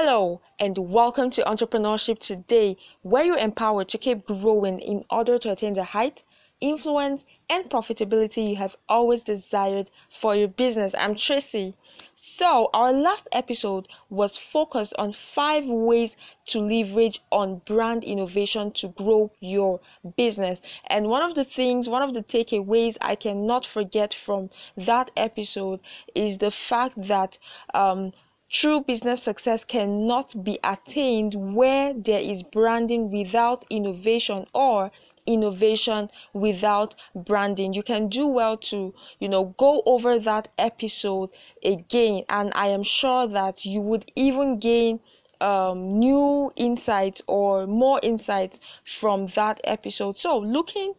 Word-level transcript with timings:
Hello, 0.00 0.40
and 0.60 0.78
welcome 0.78 1.28
to 1.30 1.42
Entrepreneurship 1.42 2.20
Today, 2.20 2.76
where 3.02 3.24
you're 3.24 3.36
empowered 3.36 3.88
to 3.88 3.98
keep 3.98 4.26
growing 4.26 4.78
in 4.78 5.04
order 5.10 5.40
to 5.40 5.50
attain 5.50 5.72
the 5.72 5.82
height, 5.82 6.22
influence, 6.60 7.24
and 7.50 7.68
profitability 7.68 8.50
you 8.50 8.54
have 8.54 8.76
always 8.88 9.24
desired 9.24 9.90
for 10.08 10.36
your 10.36 10.46
business. 10.46 10.94
I'm 10.96 11.16
Tracy. 11.16 11.74
So, 12.14 12.70
our 12.72 12.92
last 12.92 13.26
episode 13.32 13.88
was 14.08 14.36
focused 14.36 14.94
on 15.00 15.10
five 15.10 15.66
ways 15.66 16.16
to 16.46 16.60
leverage 16.60 17.20
on 17.32 17.62
brand 17.64 18.04
innovation 18.04 18.70
to 18.74 18.88
grow 18.90 19.32
your 19.40 19.80
business. 20.16 20.62
And 20.86 21.08
one 21.08 21.22
of 21.22 21.34
the 21.34 21.44
things, 21.44 21.88
one 21.88 22.02
of 22.02 22.14
the 22.14 22.22
takeaways 22.22 22.98
I 23.00 23.16
cannot 23.16 23.66
forget 23.66 24.14
from 24.14 24.50
that 24.76 25.10
episode 25.16 25.80
is 26.14 26.38
the 26.38 26.52
fact 26.52 27.02
that 27.08 27.38
um, 27.74 28.12
True 28.50 28.80
business 28.82 29.22
success 29.22 29.64
cannot 29.64 30.44
be 30.44 30.58
attained 30.62 31.54
where 31.54 31.94
there 31.94 32.20
is 32.20 32.42
branding 32.42 33.10
without 33.10 33.64
innovation 33.70 34.46
or 34.52 34.90
innovation 35.26 36.10
without 36.34 36.94
branding. 37.14 37.72
You 37.72 37.82
can 37.82 38.08
do 38.08 38.26
well 38.26 38.56
to, 38.58 38.94
you 39.18 39.28
know, 39.30 39.54
go 39.56 39.82
over 39.86 40.18
that 40.18 40.48
episode 40.58 41.30
again, 41.64 42.24
and 42.28 42.52
I 42.54 42.66
am 42.68 42.82
sure 42.82 43.26
that 43.28 43.64
you 43.64 43.80
would 43.80 44.10
even 44.16 44.58
gain 44.58 45.00
um, 45.40 45.88
new 45.88 46.52
insights 46.56 47.22
or 47.26 47.66
more 47.66 48.00
insights 48.02 48.60
from 48.84 49.26
that 49.28 49.60
episode. 49.64 50.18
So, 50.18 50.38
looking 50.38 50.94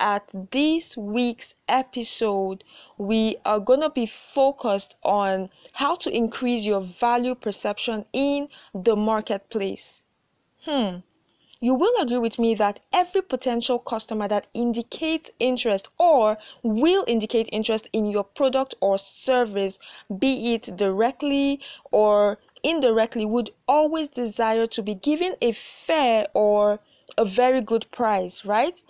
at 0.00 0.32
this 0.50 0.96
week's 0.96 1.54
episode, 1.68 2.64
we 2.96 3.36
are 3.44 3.60
going 3.60 3.82
to 3.82 3.90
be 3.90 4.06
focused 4.06 4.96
on 5.02 5.50
how 5.74 5.94
to 5.94 6.10
increase 6.10 6.64
your 6.64 6.80
value 6.80 7.34
perception 7.34 8.06
in 8.12 8.48
the 8.74 8.96
marketplace. 8.96 10.02
Hmm. 10.64 10.96
You 11.60 11.74
will 11.74 12.00
agree 12.00 12.16
with 12.16 12.38
me 12.38 12.54
that 12.54 12.80
every 12.90 13.20
potential 13.20 13.78
customer 13.78 14.26
that 14.28 14.46
indicates 14.54 15.30
interest 15.38 15.88
or 15.98 16.38
will 16.62 17.04
indicate 17.06 17.50
interest 17.52 17.86
in 17.92 18.06
your 18.06 18.24
product 18.24 18.74
or 18.80 18.96
service, 18.96 19.78
be 20.18 20.54
it 20.54 20.74
directly 20.74 21.60
or 21.92 22.38
indirectly, 22.62 23.26
would 23.26 23.50
always 23.68 24.08
desire 24.08 24.66
to 24.68 24.82
be 24.82 24.94
given 24.94 25.36
a 25.42 25.52
fair 25.52 26.26
or 26.32 26.80
a 27.18 27.26
very 27.26 27.60
good 27.60 27.90
price, 27.90 28.44
right? 28.46 28.82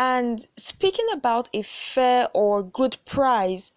And 0.00 0.46
speaking 0.56 1.08
about 1.12 1.48
a 1.52 1.62
fair 1.62 2.28
or 2.32 2.62
good 2.62 2.96
price, 3.04 3.72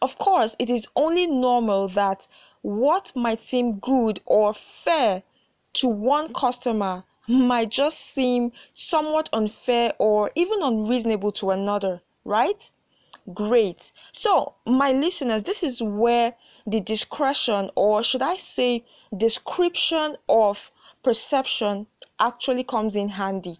of 0.00 0.16
course, 0.16 0.56
it 0.58 0.70
is 0.70 0.88
only 0.96 1.26
normal 1.26 1.86
that 1.88 2.26
what 2.62 3.12
might 3.14 3.42
seem 3.42 3.78
good 3.78 4.20
or 4.24 4.54
fair 4.54 5.22
to 5.74 5.86
one 5.86 6.32
customer 6.32 7.04
might 7.28 7.68
just 7.68 8.00
seem 8.00 8.52
somewhat 8.72 9.28
unfair 9.34 9.92
or 9.98 10.30
even 10.34 10.62
unreasonable 10.62 11.32
to 11.32 11.50
another, 11.50 12.00
right? 12.24 12.70
Great. 13.34 13.92
So, 14.12 14.54
my 14.64 14.92
listeners, 14.92 15.42
this 15.42 15.62
is 15.62 15.82
where 15.82 16.36
the 16.66 16.80
discretion, 16.80 17.70
or 17.74 18.02
should 18.02 18.22
I 18.22 18.36
say, 18.36 18.86
description 19.14 20.16
of 20.26 20.72
perception 21.02 21.86
actually 22.18 22.64
comes 22.64 22.96
in 22.96 23.10
handy. 23.10 23.58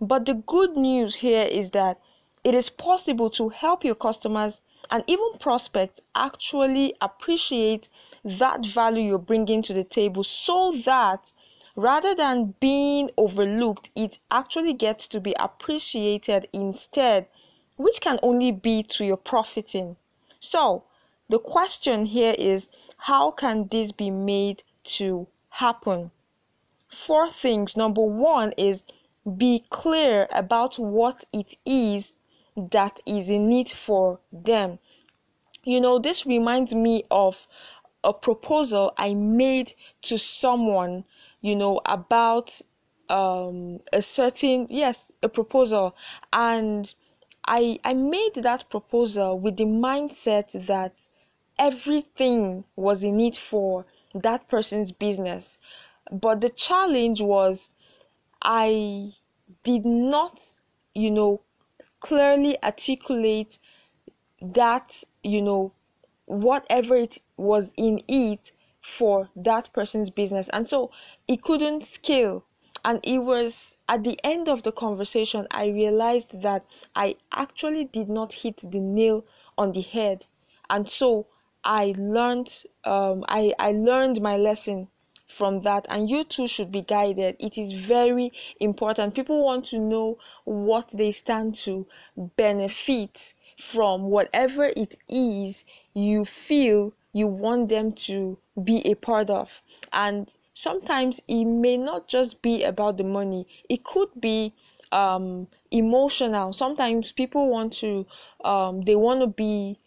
But 0.00 0.24
the 0.24 0.34
good 0.34 0.76
news 0.76 1.16
here 1.16 1.44
is 1.44 1.72
that 1.72 2.00
it 2.42 2.54
is 2.54 2.70
possible 2.70 3.28
to 3.30 3.50
help 3.50 3.84
your 3.84 3.94
customers 3.94 4.62
and 4.90 5.04
even 5.06 5.32
prospects 5.38 6.00
actually 6.14 6.94
appreciate 7.02 7.90
that 8.24 8.64
value 8.64 9.02
you're 9.02 9.18
bringing 9.18 9.60
to 9.62 9.74
the 9.74 9.84
table 9.84 10.24
so 10.24 10.72
that 10.86 11.32
rather 11.76 12.14
than 12.14 12.54
being 12.60 13.10
overlooked, 13.18 13.90
it 13.94 14.18
actually 14.30 14.72
gets 14.72 15.06
to 15.08 15.20
be 15.20 15.34
appreciated 15.38 16.48
instead, 16.52 17.26
which 17.76 18.00
can 18.00 18.18
only 18.22 18.52
be 18.52 18.82
to 18.82 19.04
your 19.04 19.18
profiting. 19.18 19.96
So, 20.40 20.84
the 21.28 21.38
question 21.38 22.06
here 22.06 22.34
is 22.38 22.70
how 22.96 23.30
can 23.30 23.68
this 23.68 23.92
be 23.92 24.10
made 24.10 24.62
to 24.84 25.28
happen? 25.50 26.10
Four 26.88 27.28
things. 27.28 27.76
Number 27.76 28.02
one 28.02 28.52
is 28.56 28.82
be 29.36 29.64
clear 29.70 30.28
about 30.32 30.78
what 30.78 31.24
it 31.32 31.54
is 31.64 32.14
that 32.56 33.00
is 33.06 33.30
in 33.30 33.48
need 33.48 33.68
for 33.68 34.20
them. 34.32 34.78
You 35.64 35.80
know, 35.80 35.98
this 35.98 36.26
reminds 36.26 36.74
me 36.74 37.04
of 37.10 37.46
a 38.02 38.12
proposal 38.12 38.92
I 38.96 39.14
made 39.14 39.74
to 40.02 40.18
someone, 40.18 41.04
you 41.40 41.54
know, 41.54 41.80
about 41.84 42.60
um, 43.08 43.80
a 43.92 44.00
certain, 44.00 44.66
yes, 44.70 45.12
a 45.22 45.28
proposal. 45.28 45.94
And 46.32 46.92
I, 47.46 47.78
I 47.84 47.94
made 47.94 48.34
that 48.36 48.70
proposal 48.70 49.38
with 49.38 49.56
the 49.56 49.64
mindset 49.64 50.66
that 50.66 50.96
everything 51.58 52.64
was 52.76 53.04
in 53.04 53.18
need 53.18 53.36
for 53.36 53.84
that 54.14 54.48
person's 54.48 54.92
business. 54.92 55.58
But 56.10 56.40
the 56.40 56.50
challenge 56.50 57.20
was 57.20 57.70
I 58.42 59.12
did 59.62 59.84
not, 59.84 60.40
you 60.94 61.10
know, 61.10 61.42
clearly 62.00 62.56
articulate 62.62 63.58
that, 64.40 65.02
you 65.22 65.42
know, 65.42 65.72
whatever 66.26 66.96
it 66.96 67.18
was 67.36 67.72
in 67.76 68.00
it 68.08 68.52
for 68.80 69.28
that 69.36 69.72
person's 69.72 70.10
business. 70.10 70.48
And 70.50 70.68
so 70.68 70.90
it 71.28 71.42
couldn't 71.42 71.84
scale. 71.84 72.44
And 72.84 73.00
it 73.02 73.18
was 73.18 73.76
at 73.88 74.04
the 74.04 74.18
end 74.24 74.48
of 74.48 74.62
the 74.62 74.72
conversation, 74.72 75.46
I 75.50 75.66
realized 75.66 76.40
that 76.40 76.64
I 76.94 77.16
actually 77.32 77.84
did 77.84 78.08
not 78.08 78.32
hit 78.32 78.62
the 78.70 78.80
nail 78.80 79.26
on 79.58 79.72
the 79.72 79.82
head. 79.82 80.26
And 80.70 80.88
so 80.88 81.26
I 81.62 81.94
learned, 81.98 82.62
um, 82.84 83.24
I, 83.28 83.52
I 83.58 83.72
learned 83.72 84.22
my 84.22 84.38
lesson 84.38 84.88
from 85.30 85.62
that 85.62 85.86
and 85.88 86.10
you 86.10 86.24
too 86.24 86.48
should 86.48 86.72
be 86.72 86.82
guided. 86.82 87.36
It 87.38 87.56
is 87.56 87.72
very 87.72 88.32
important. 88.58 89.14
People 89.14 89.44
want 89.44 89.64
to 89.66 89.78
know 89.78 90.18
what 90.44 90.90
they 90.92 91.12
stand 91.12 91.54
to 91.66 91.86
benefit 92.36 93.34
from. 93.56 94.04
Whatever 94.04 94.64
it 94.76 94.96
is 95.08 95.64
you 95.94 96.24
feel 96.24 96.92
you 97.12 97.26
want 97.26 97.68
them 97.68 97.92
to 97.92 98.38
be 98.62 98.86
a 98.86 98.94
part 98.94 99.30
of. 99.30 99.62
And 99.92 100.34
sometimes 100.52 101.20
it 101.28 101.44
may 101.44 101.76
not 101.76 102.08
just 102.08 102.42
be 102.42 102.64
about 102.64 102.98
the 102.98 103.04
money. 103.04 103.46
It 103.68 103.84
could 103.84 104.08
be 104.20 104.52
um, 104.92 105.46
emotional. 105.70 106.52
Sometimes 106.52 107.12
people 107.12 107.48
want 107.48 107.72
to 107.74 108.06
um, 108.44 108.82
they 108.82 108.96
want 108.96 109.20
to 109.20 109.26
be 109.28 109.78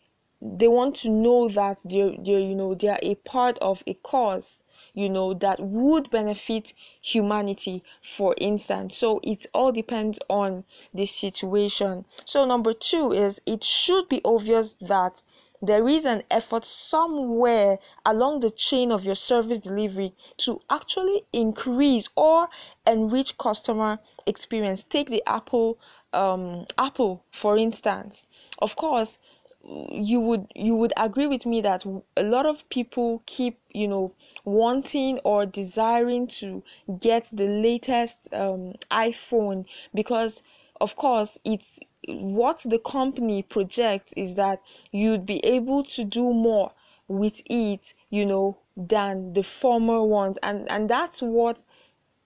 they 0.41 0.67
want 0.67 0.95
to 0.95 1.09
know 1.09 1.47
that 1.49 1.79
they're, 1.85 2.13
they're 2.19 2.39
you 2.39 2.55
know 2.55 2.75
they 2.75 2.89
are 2.89 2.99
a 3.01 3.15
part 3.15 3.57
of 3.59 3.83
a 3.87 3.93
cause 3.95 4.61
you 4.93 5.09
know 5.09 5.33
that 5.33 5.59
would 5.59 6.09
benefit 6.09 6.73
humanity 7.01 7.83
for 8.01 8.35
instance. 8.37 8.95
So 8.97 9.19
it 9.23 9.45
all 9.53 9.71
depends 9.71 10.19
on 10.29 10.63
the 10.93 11.05
situation. 11.05 12.05
So 12.25 12.45
number 12.45 12.73
two 12.73 13.11
is 13.11 13.41
it 13.45 13.63
should 13.63 14.07
be 14.09 14.21
obvious 14.23 14.75
that 14.75 15.23
there 15.61 15.87
is 15.87 16.05
an 16.05 16.23
effort 16.29 16.65
somewhere 16.65 17.79
along 18.05 18.41
the 18.41 18.51
chain 18.51 18.91
of 18.91 19.05
your 19.05 19.15
service 19.15 19.61
delivery 19.61 20.13
to 20.35 20.61
actually 20.69 21.23
increase 21.31 22.09
or 22.17 22.49
enrich 22.85 23.37
customer 23.37 23.99
experience. 24.25 24.83
Take 24.83 25.09
the 25.09 25.23
apple 25.25 25.79
um, 26.11 26.65
apple 26.77 27.23
for 27.31 27.57
instance. 27.57 28.27
Of 28.59 28.75
course 28.75 29.19
you 29.63 30.19
would 30.19 30.47
you 30.55 30.75
would 30.75 30.93
agree 30.97 31.27
with 31.27 31.45
me 31.45 31.61
that 31.61 31.85
a 32.17 32.23
lot 32.23 32.45
of 32.45 32.67
people 32.69 33.23
keep 33.25 33.59
you 33.71 33.87
know 33.87 34.13
wanting 34.43 35.19
or 35.19 35.45
desiring 35.45 36.27
to 36.27 36.61
get 36.99 37.29
the 37.31 37.47
latest 37.47 38.27
um, 38.33 38.73
iphone 38.91 39.65
because 39.93 40.43
of 40.81 40.95
course 40.97 41.39
it's 41.45 41.79
what 42.07 42.61
the 42.65 42.79
company 42.79 43.41
projects 43.41 44.13
is 44.17 44.35
that 44.35 44.61
you'd 44.91 45.25
be 45.25 45.39
able 45.45 45.81
to 45.81 46.03
do 46.03 46.33
more 46.33 46.73
with 47.07 47.41
it 47.45 47.93
you 48.09 48.25
know 48.25 48.57
than 48.75 49.33
the 49.33 49.43
former 49.43 50.03
ones. 50.03 50.37
And 50.41 50.69
and 50.69 50.89
that's 50.89 51.21
what 51.21 51.59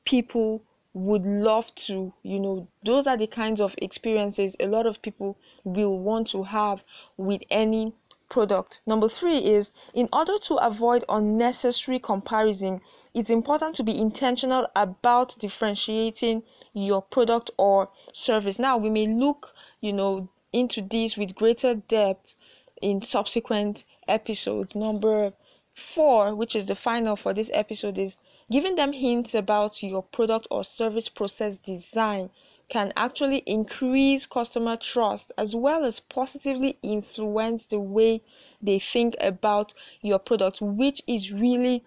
people 0.06 0.64
would 0.98 1.26
love 1.26 1.74
to 1.76 2.12
you 2.24 2.40
know 2.40 2.68
those 2.84 3.06
are 3.06 3.18
the 3.18 3.28
kinds 3.28 3.62
of 3.62 3.76
experiences 3.78 4.56
a 4.60 4.66
lot 4.66 4.88
of 4.88 5.00
people 5.02 5.38
will 5.64 6.00
want 6.00 6.26
to 6.26 6.42
have 6.44 6.84
with 7.18 7.42
any 7.52 7.94
product. 8.30 8.82
Number 8.86 9.08
3 9.08 9.38
is 9.38 9.72
in 9.94 10.10
order 10.12 10.38
to 10.40 10.56
avoid 10.56 11.06
unnecessary 11.08 12.00
comparison 12.00 12.82
it's 13.14 13.30
important 13.30 13.76
to 13.76 13.84
be 13.84 13.98
intentional 13.98 14.68
about 14.76 15.38
differentiating 15.40 16.44
your 16.74 17.02
product 17.02 17.52
or 17.58 17.90
service. 18.12 18.60
Now 18.60 18.78
we 18.78 18.90
may 18.90 19.08
look 19.08 19.54
you 19.80 19.94
know 19.94 20.30
into 20.52 20.82
this 20.82 21.16
with 21.16 21.36
greater 21.36 21.76
depth 21.76 22.36
in 22.82 23.04
subsequent 23.04 23.86
episodes. 24.08 24.76
Number 24.76 25.34
4 25.76 26.34
which 26.34 26.56
is 26.56 26.66
the 26.66 26.76
final 26.76 27.16
for 27.16 27.34
this 27.34 27.52
episode 27.54 28.00
is 28.00 28.18
giving 28.52 28.76
them 28.76 28.94
hints 28.94 29.36
about 29.36 29.84
your 29.84 30.04
product 30.04 30.48
or 30.50 30.64
service 30.64 31.10
process 31.10 31.58
design 31.58 32.30
can 32.70 32.92
actually 32.96 33.38
increase 33.46 34.26
customer 34.26 34.76
trust 34.76 35.32
as 35.38 35.56
well 35.56 35.86
as 35.86 36.00
positively 36.00 36.78
influence 36.84 37.66
the 37.66 37.80
way 37.80 38.22
they 38.62 38.80
think 38.80 39.16
about 39.22 39.74
your 40.02 40.20
product, 40.20 40.62
which 40.62 41.02
is 41.08 41.32
really 41.32 41.84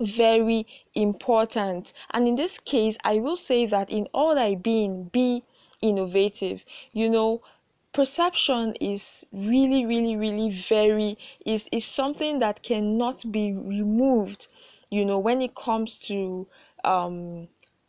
very 0.00 0.66
important. 0.94 1.92
And 2.10 2.26
in 2.26 2.34
this 2.36 2.58
case, 2.58 2.98
I 3.04 3.18
will 3.18 3.36
say 3.36 3.66
that 3.66 3.90
in 3.90 4.08
all 4.12 4.38
I 4.38 4.54
being, 4.54 5.04
be 5.04 5.44
innovative. 5.80 6.64
You 6.92 7.10
know, 7.10 7.42
perception 7.92 8.74
is 8.80 9.24
really, 9.32 9.84
really, 9.86 10.16
really 10.16 10.50
very 10.50 11.16
is 11.44 11.68
is 11.70 11.84
something 11.84 12.38
that 12.40 12.62
cannot 12.62 13.30
be 13.30 13.52
removed. 13.52 14.48
You 14.90 15.04
know, 15.04 15.18
when 15.18 15.40
it 15.42 15.54
comes 15.54 15.98
to 16.10 16.46
um 16.84 17.48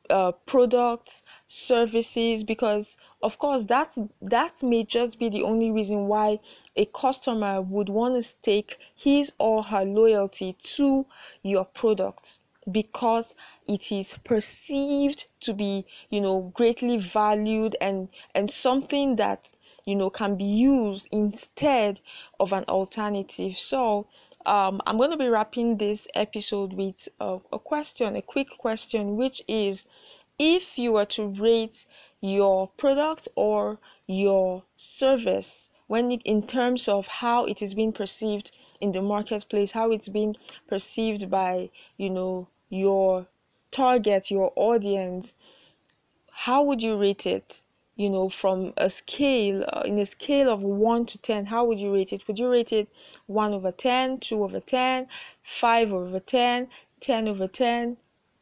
uh, 0.09 0.31
products 0.45 1.23
services 1.47 2.43
because 2.43 2.97
of 3.23 3.39
course 3.39 3.65
that's 3.65 3.97
that 4.21 4.61
may 4.61 4.83
just 4.83 5.17
be 5.17 5.29
the 5.29 5.41
only 5.41 5.71
reason 5.71 6.07
why 6.07 6.39
a 6.75 6.85
customer 6.85 7.61
would 7.61 7.89
want 7.89 8.13
to 8.13 8.21
stake 8.21 8.77
his 8.95 9.33
or 9.39 9.63
her 9.63 9.83
loyalty 9.83 10.55
to 10.61 11.05
your 11.41 11.65
product 11.65 12.39
because 12.71 13.35
it 13.67 13.91
is 13.91 14.17
perceived 14.23 15.27
to 15.39 15.53
be 15.53 15.85
you 16.09 16.21
know 16.21 16.51
greatly 16.53 16.97
valued 16.97 17.75
and 17.81 18.09
and 18.33 18.49
something 18.49 19.15
that 19.15 19.51
you 19.85 19.95
know 19.95 20.09
can 20.09 20.35
be 20.35 20.43
used 20.43 21.07
instead 21.11 22.01
of 22.39 22.51
an 22.53 22.63
alternative. 22.65 23.57
So 23.57 24.07
um, 24.45 24.81
I'm 24.85 24.97
going 24.97 25.11
to 25.11 25.17
be 25.17 25.27
wrapping 25.27 25.77
this 25.77 26.07
episode 26.15 26.73
with 26.73 27.07
a, 27.19 27.39
a 27.51 27.59
question, 27.59 28.15
a 28.15 28.21
quick 28.21 28.49
question, 28.57 29.15
which 29.15 29.41
is 29.47 29.85
if 30.37 30.77
you 30.77 30.93
were 30.93 31.05
to 31.05 31.27
rate 31.27 31.85
your 32.21 32.69
product 32.77 33.27
or 33.35 33.79
your 34.07 34.63
service 34.75 35.69
when 35.87 36.11
it, 36.11 36.21
in 36.23 36.41
terms 36.45 36.87
of 36.87 37.07
how 37.07 37.45
it 37.45 37.61
is 37.61 37.73
being 37.73 37.91
perceived 37.91 38.51
in 38.81 38.91
the 38.91 39.01
marketplace 39.01 39.71
how 39.71 39.91
it's 39.91 40.07
being 40.07 40.35
perceived 40.67 41.29
by 41.29 41.69
you 41.97 42.09
know 42.09 42.47
your 42.69 43.27
target 43.71 44.31
your 44.31 44.51
audience 44.55 45.35
how 46.31 46.63
would 46.63 46.81
you 46.81 46.97
rate 46.97 47.25
it 47.25 47.63
you 47.95 48.09
know 48.09 48.29
from 48.29 48.73
a 48.77 48.89
scale 48.89 49.63
uh, 49.73 49.81
in 49.85 49.97
a 49.99 50.05
scale 50.05 50.49
of 50.49 50.61
1 50.61 51.05
to 51.05 51.17
10 51.17 51.45
how 51.45 51.63
would 51.65 51.79
you 51.79 51.93
rate 51.93 52.13
it 52.13 52.27
would 52.27 52.39
you 52.39 52.49
rate 52.49 52.73
it 52.73 52.87
1 53.27 53.53
over 53.53 53.71
10 53.71 54.19
2 54.19 54.43
over 54.43 54.59
10 54.59 55.07
5 55.43 55.93
over 55.93 56.19
10 56.19 56.67
10 56.99 57.27
over 57.27 57.47
10 57.47 57.97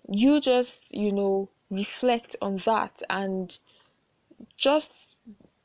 you 0.09 0.41
just 0.41 0.93
you 0.93 1.11
know 1.11 1.49
reflect 1.69 2.35
on 2.41 2.57
that 2.57 3.01
and 3.09 3.57
just 4.57 5.15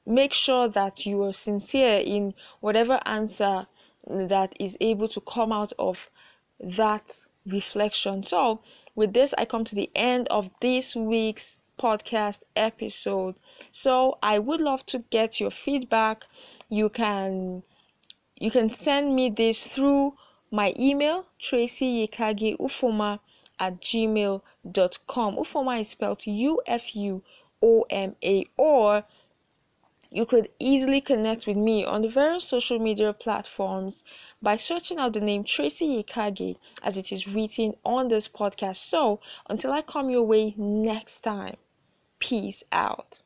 make 0.07 0.33
sure 0.33 0.69
that 0.69 1.05
you 1.05 1.23
are 1.23 1.33
sincere 1.33 2.03
in 2.05 2.35
whatever 2.61 3.01
answer 3.05 3.67
that 4.07 4.55
is 4.59 4.77
able 4.81 5.09
to 5.09 5.21
come 5.21 5.53
out 5.53 5.73
of 5.79 6.09
that 6.61 7.11
reflection. 7.47 8.23
So, 8.23 8.61
with 8.95 9.13
this, 9.13 9.35
I 9.37 9.45
come 9.45 9.65
to 9.65 9.75
the 9.75 9.91
end 9.95 10.27
of 10.29 10.51
this 10.61 10.97
week's 10.97 11.61
podcast 11.79 12.43
episode. 12.57 13.37
So, 13.73 14.19
I 14.23 14.39
would 14.39 14.61
love 14.61 14.85
to 14.87 14.99
get 15.11 15.41
your 15.41 15.51
feedback. 15.51 16.27
You 16.69 16.89
can 16.89 17.63
you 18.41 18.51
can 18.51 18.69
send 18.69 19.17
me 19.17 19.31
this 19.31 19.67
through 19.67 20.17
my 20.51 20.73
email 20.79 21.27
tracy 21.39 22.07
yekage 22.07 22.57
ufuoma 22.59 23.21
at 23.59 23.81
gmail.com. 23.81 25.37
Ufuoma 25.37 25.81
is 25.81 25.89
spelled 25.89 26.27
U 26.27 26.61
F 26.67 26.95
U 26.95 27.23
O 27.63 27.85
M 27.91 28.15
A, 28.23 28.47
or 28.57 29.05
you 30.11 30.25
could 30.25 30.49
easily 30.59 31.01
connect 31.01 31.47
with 31.47 31.57
me 31.57 31.85
on 31.85 32.03
the 32.03 32.09
various 32.09 32.45
social 32.45 32.79
media 32.79 33.13
platforms 33.13 34.03
by 34.41 34.57
searching 34.57 34.99
out 34.99 35.13
the 35.13 35.21
name 35.21 35.45
Tracy 35.45 36.03
Yekage 36.03 36.57
as 36.83 36.97
it 36.97 37.13
is 37.13 37.27
written 37.27 37.75
on 37.85 38.09
this 38.09 38.29
podcast. 38.29 38.77
So, 38.77 39.21
until 39.51 39.73
I 39.73 39.83
come 39.83 40.09
your 40.09 40.23
way 40.23 40.55
next 40.57 41.21
time, 41.21 41.57
peace 42.21 42.65
out. 42.73 43.23